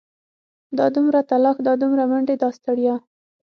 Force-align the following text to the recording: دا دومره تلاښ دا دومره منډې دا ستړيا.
دا 0.77 0.85
دومره 0.95 1.19
تلاښ 1.29 1.57
دا 1.67 1.73
دومره 1.81 2.03
منډې 2.11 2.35
دا 2.41 2.49
ستړيا. 2.57 2.95